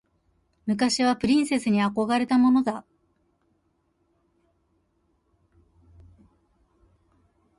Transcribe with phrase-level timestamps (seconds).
[0.65, 2.83] 昔はプリンセスに憧れたものだ。